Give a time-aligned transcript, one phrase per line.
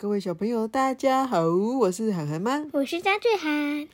[0.00, 1.40] 各位小朋友，大家好，
[1.80, 2.64] 我是涵涵妈。
[2.72, 3.88] 我是张俊涵。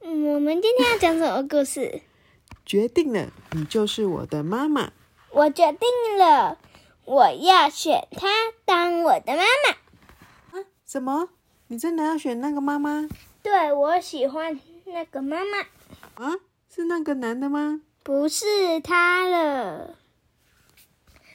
[0.00, 2.02] 嗯，我们今天要讲什么故事？
[2.64, 4.92] 决定了，你就是我的妈妈。
[5.30, 5.88] 我决定
[6.18, 6.56] 了，
[7.04, 8.28] 我要选她
[8.64, 10.60] 当我的妈妈。
[10.60, 10.64] 啊？
[10.86, 11.30] 什么？
[11.66, 13.08] 你真的要选那个妈妈？
[13.42, 16.24] 对，我喜欢那个妈妈。
[16.24, 16.36] 啊？
[16.72, 17.80] 是那个男的吗？
[18.04, 19.96] 不是他了，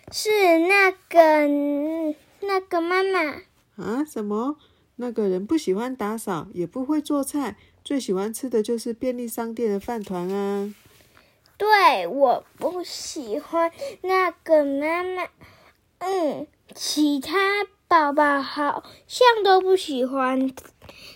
[0.10, 0.30] 是
[0.60, 3.42] 那个那个妈妈。
[3.76, 4.04] 啊？
[4.04, 4.58] 什么？
[4.98, 10.74] 那个人不喜欢打扫，也不会做菜，最喜欢吃的就是便利商店的饭团啊。
[11.58, 13.72] 对，我不喜欢
[14.02, 15.28] 那个妈妈。
[16.00, 20.52] 嗯，其他宝宝好像都不喜欢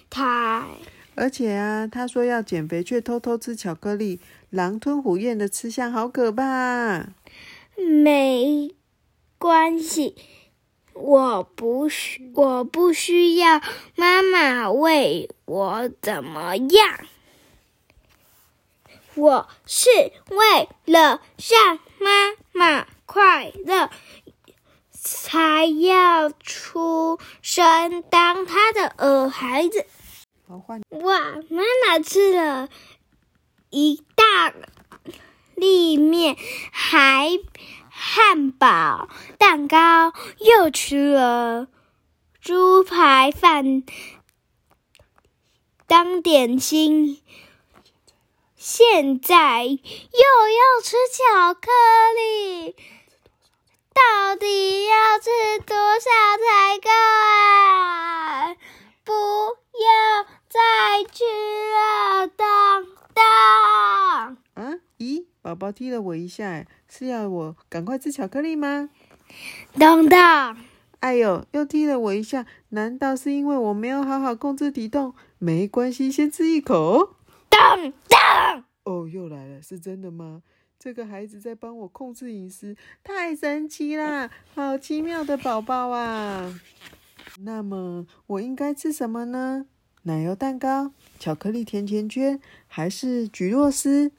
[0.09, 0.67] 他。
[1.15, 4.19] 而且啊，他说要减肥，却偷偷吃巧克力，
[4.49, 7.09] 狼吞虎咽的吃相，好可怕。
[7.77, 8.73] 没
[9.37, 10.15] 关系，
[10.93, 13.61] 我不需我不需要
[13.95, 16.99] 妈妈为我怎么样，
[19.15, 19.89] 我是
[20.29, 23.89] 为了让妈妈快乐，
[24.91, 29.85] 才要出生当她的儿孩子。
[30.89, 31.19] 哇！
[31.49, 32.69] 妈妈吃了
[33.69, 34.53] 一大
[35.55, 36.37] 粒面，
[36.71, 37.39] 还
[37.95, 41.67] 汉堡、蛋糕，又吃了
[42.41, 43.83] 猪排饭
[45.85, 47.21] 当点心，
[48.55, 51.69] 现在又要吃巧克
[52.17, 52.75] 力，
[53.93, 55.29] 到底要吃
[55.63, 56.09] 多少
[56.49, 58.55] 才够啊？
[59.03, 60.25] 不要！
[60.49, 60.59] 再
[61.11, 62.92] 吃了，当！
[65.53, 68.89] 宝宝踢了我一下，是要我赶快吃巧克力吗？
[69.77, 70.57] 当当！
[70.99, 75.13] 哎呦，又踢了我一下，难道是因为我没有好好控制体重？
[75.37, 77.17] 没关系，先吃一口。
[77.49, 78.63] 当当！
[78.85, 80.41] 哦，又来了，是真的吗？
[80.79, 84.31] 这个孩子在帮我控制饮食，太神奇啦！
[84.55, 86.59] 好奇妙的宝宝啊！
[87.41, 89.67] 那么我应该吃什么呢？
[90.01, 94.11] 奶油蛋糕、巧克力甜甜圈，还是橘若丝？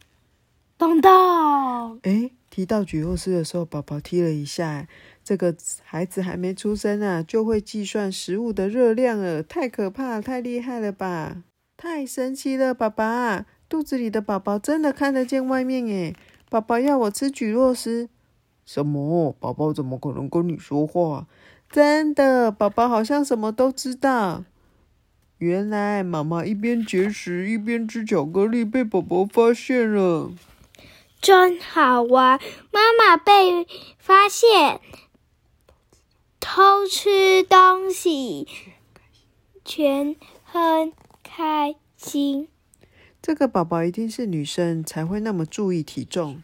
[0.77, 1.99] 当当！
[2.03, 4.87] 哎，提到菊若丝的时候，宝宝踢了一下。
[5.23, 11.43] 这个孩子还没出生啊，就会计算食物的热量了，太可怕，太厉害了吧？
[11.77, 13.47] 太神奇了，爸爸！
[13.69, 16.15] 肚子里的宝宝真的看得见外面耶！
[16.51, 18.09] 宝宝要我吃菊若丝？
[18.67, 19.35] 什么？
[19.41, 21.27] 宝宝怎么可能跟你说话？
[21.71, 24.45] 真的，宝宝好像什么都知道。
[25.39, 30.31] 原来妈妈一边节食一边吃巧克力，被宝宝发现了，
[31.25, 32.39] 真好玩！
[32.71, 33.67] 妈妈被
[33.99, 34.83] 发现
[36.39, 38.47] 偷吃东西，
[39.65, 40.93] 全很
[41.23, 42.51] 开心。
[43.23, 46.43] 这个宝宝一定是女生，才会那么注意体重。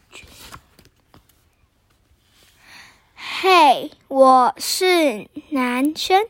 [3.14, 6.26] 嘿，我是男生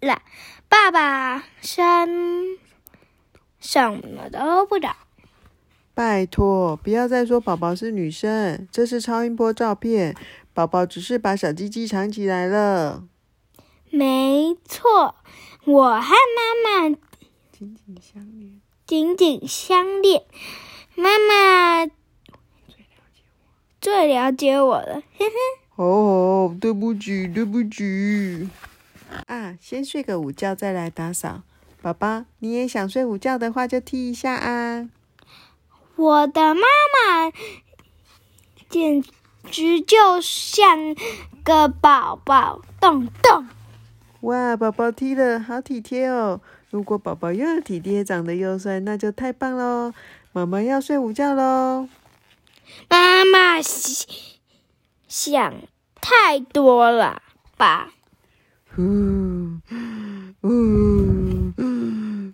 [0.00, 0.20] 啦。
[0.68, 2.58] 爸爸生
[3.60, 4.90] 什么都不懂。
[5.94, 10.16] 拜托，不要再说宝宝是女生，这是超音波照片，
[10.52, 13.04] 宝宝只是把小鸡鸡藏起来了。
[13.90, 15.14] 没错，
[15.64, 16.96] 我和妈妈
[17.52, 20.24] 紧紧相连，紧紧相恋。
[20.96, 21.88] 妈妈
[23.80, 25.32] 最了解我了，嘿嘿。
[25.76, 28.48] 哦，对不起，对不起。
[29.26, 31.42] 啊，先睡个午觉再来打扫。
[31.80, 34.88] 宝宝，你也想睡午觉的话，就踢一下啊。
[35.96, 37.32] 我的妈妈
[38.68, 39.02] 简
[39.50, 40.94] 直就像
[41.44, 43.46] 个宝宝，咚咚。
[44.22, 46.40] 哇，宝宝踢了，好体贴哦。
[46.70, 49.92] 如果宝宝又体贴，长得又帅，那就太棒喽。
[50.32, 51.88] 妈妈要睡午觉喽。
[52.88, 53.60] 妈妈
[55.06, 55.54] 想
[56.00, 57.22] 太多了
[57.56, 57.92] 吧？
[58.76, 58.82] 呜
[60.40, 60.48] 呜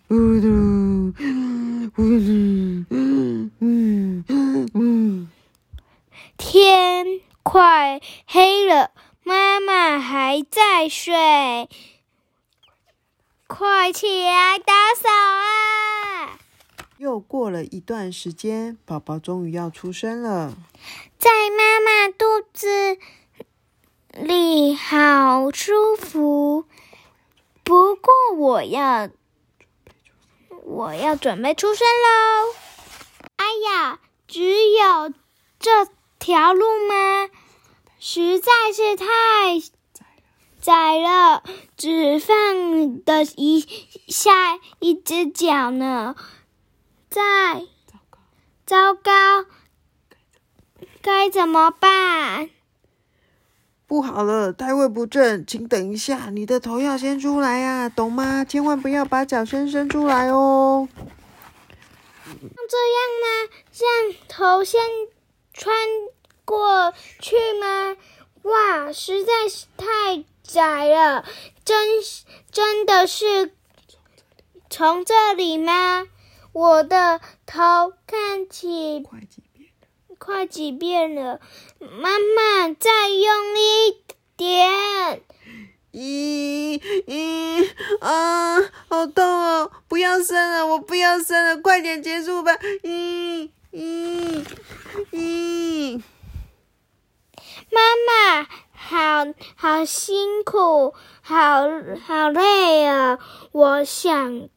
[0.09, 1.13] 呜嘟
[6.39, 8.93] 天快黑了，
[9.23, 11.69] 妈妈还在睡，
[13.47, 16.39] 快起来打扫啊！
[16.97, 20.55] 又过了一段时间，宝宝终于要出生了，
[21.19, 22.99] 在妈妈肚子。
[24.13, 26.65] 里好舒服，
[27.63, 29.09] 不过我要
[30.65, 32.55] 我要准备出生喽！
[33.37, 35.13] 哎呀，只有
[35.59, 37.29] 这条路吗？
[37.99, 39.07] 实在是太
[40.61, 41.43] 窄了，
[41.77, 43.61] 只放的一
[44.09, 46.15] 下一只脚呢。
[47.09, 47.67] 在，
[48.65, 49.11] 糟糕，
[51.03, 52.51] 该怎么办？
[53.91, 58.45] 不好了，胎位不正，请等一下，你的头要先出来呀，懂吗？
[58.45, 60.89] 千万不要把脚先伸出来哦。
[62.25, 63.51] 这样吗？
[63.75, 64.81] 让头先
[65.53, 65.75] 穿
[66.45, 67.97] 过去吗？
[68.43, 71.25] 哇，实在是太窄了，
[71.65, 71.89] 真
[72.53, 73.57] 真的是
[74.71, 76.07] 从这里吗？
[76.53, 79.05] 我的头看起
[80.21, 81.15] 快几遍？
[81.15, 81.41] 了，
[81.81, 83.97] 妈妈再用力一
[84.37, 85.23] 点。
[85.93, 87.69] 咦咦
[88.01, 89.73] 啊，好痛哦！
[89.89, 92.53] 不要生了，我不要生了，快点结束吧！
[92.83, 94.45] 咦咦
[95.11, 96.03] 咦，
[97.73, 99.27] 妈妈，好
[99.57, 101.63] 好辛苦，好
[102.07, 103.19] 好累啊！
[103.53, 104.49] 我想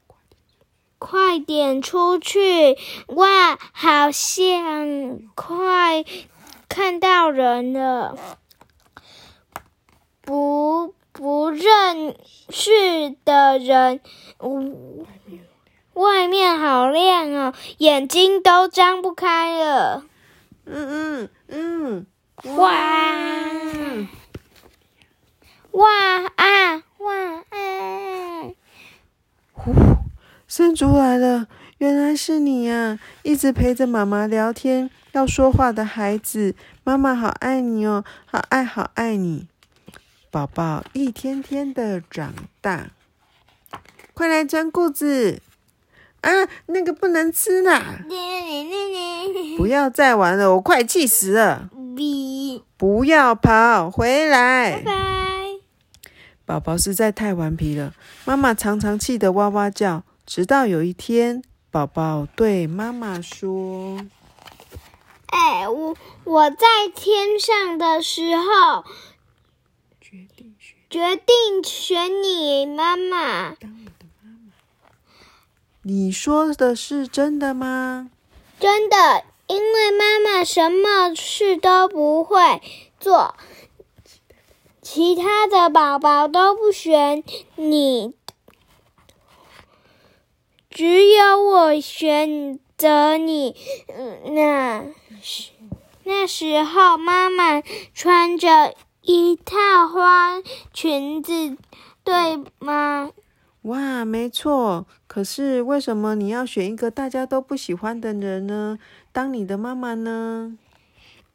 [1.05, 2.77] 快点出去。
[3.07, 6.05] 哇，好像快
[6.69, 8.17] 看到人了。
[10.21, 12.15] 不不认
[12.49, 13.99] 识的人，
[15.93, 20.05] 外面好亮哦，眼睛都张不开了。
[20.65, 22.07] 嗯嗯
[22.45, 22.71] 嗯，哇
[25.71, 25.89] 哇
[26.37, 27.13] 啊哇
[27.49, 28.53] 啊！
[29.51, 29.73] 呼，
[30.47, 31.47] 生竹来了，
[31.79, 32.99] 原来是你呀！
[33.23, 39.47] 一直陪着妈妈聊天、要说话的孩子，妈妈好爱你哦，好爱好爱你。
[40.29, 42.91] 宝宝一天天的长大，
[44.13, 45.41] 快来穿裤子
[46.21, 46.29] 啊！
[46.67, 47.99] 那个不能吃啦！
[49.57, 51.69] 不要再玩了，我快气死了！
[51.95, 54.81] 比不要跑，回拜来！
[54.83, 54.93] 拜。
[56.45, 57.93] 宝宝实在太顽皮了，
[58.25, 60.03] 妈妈常常气得哇哇叫。
[60.25, 63.99] 直到有一天，宝宝对妈妈说
[65.27, 68.85] 哎，我我在天上的时候
[69.99, 73.55] ，：“决定选决定选你妈妈。
[73.55, 74.51] 当我的妈妈。”
[75.81, 78.09] 你说的是真的吗？
[78.59, 82.61] 真的，因为妈妈什么事都不会
[82.99, 83.35] 做，
[84.81, 87.23] 其他的宝宝都不选
[87.55, 88.13] 你，
[90.73, 93.55] 只有我选择你。
[93.95, 94.85] 嗯那
[95.21, 95.51] 时
[96.03, 97.61] 那时候，妈妈
[97.93, 98.73] 穿着
[99.03, 100.41] 一套花
[100.73, 101.55] 裙子，
[102.03, 103.11] 对吗？
[103.61, 104.87] 哇，没错。
[105.05, 108.79] 可是为什么你要选一个大家都不喜欢的人呢？
[109.11, 110.57] 当你的妈妈呢？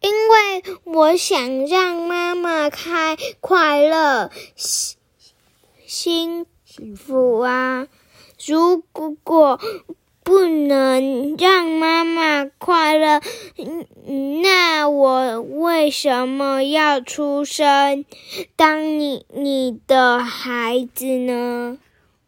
[0.01, 4.99] 因为我想让妈妈开快乐、幸
[5.87, 6.97] 幸幸。
[6.97, 7.87] 福啊！
[8.47, 8.83] 如
[9.25, 9.61] 果
[10.23, 13.21] 不能让妈妈快乐，
[13.57, 18.05] 嗯那我为什么要出生
[18.55, 21.79] 当你你的孩子呢？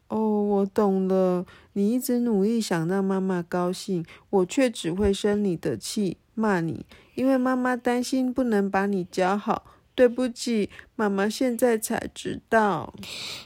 [0.08, 1.44] 哦，我懂了。
[1.74, 6.84] 你一直努力想让妈妈高兴，我却只会生你的气，骂你，
[7.14, 9.64] 因为妈妈担心不能把你教好。
[10.00, 12.94] 对不起，妈妈现在才知道。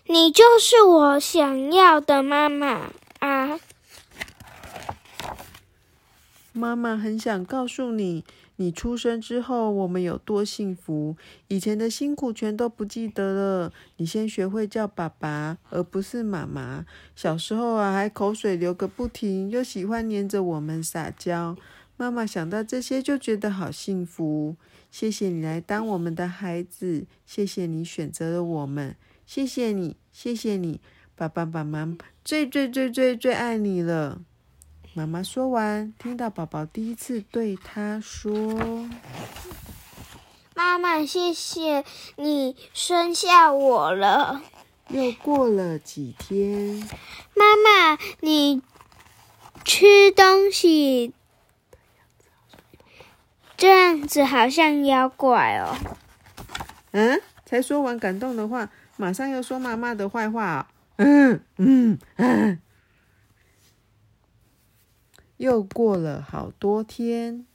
[0.07, 3.59] 你就是我想要的妈妈啊！
[6.53, 8.23] 妈妈很想告诉你，
[8.55, 11.17] 你出生之后我们有多幸福，
[11.49, 13.73] 以前的辛苦全都不记得了。
[13.97, 16.87] 你先学会叫爸爸，而不是妈妈。
[17.17, 21.57] 小时候啊，还口水流个不停，又喜欢黏着我们撒娇。
[21.97, 24.57] 妈妈想到这些就觉得好幸福。
[24.91, 28.97] 谢谢你来当我们的孩子，谢谢你选择了我们，
[29.27, 30.81] 谢谢你，谢谢你，
[31.17, 34.21] 爸爸妈妈最最最最最爱你了。
[34.93, 38.89] 妈妈说完，听到宝宝第一次对他说
[40.55, 41.85] 妈妈，谢谢
[42.17, 44.43] 你生下我了。
[44.91, 46.89] ：“又过了几天，
[47.35, 48.63] 妈妈，你
[49.65, 51.13] 吃东西
[53.65, 55.75] 这样子好像妖怪哦。
[56.91, 58.69] 嗯，才说完感动的话，
[58.99, 60.67] 马上又说妈妈的坏话、哦。
[60.97, 62.61] 嗯嗯嗯。
[65.39, 67.47] 又过了好多天，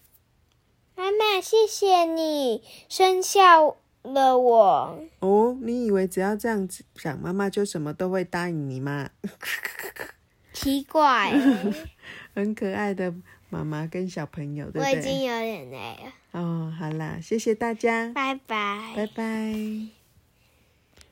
[0.96, 3.58] 妈妈，谢谢你生下
[4.01, 5.00] 了我。
[5.20, 9.12] 哦，你以为只要这样子想，妈妈就什么都会答应你吗？
[10.54, 11.32] 奇怪，
[12.34, 13.13] 很可爱的
[13.50, 14.94] 妈妈跟小朋友，对不对？
[14.94, 16.39] 我已经有点累了。
[16.39, 18.94] 哦，好啦，谢谢大家，拜拜。
[18.96, 19.99] 拜拜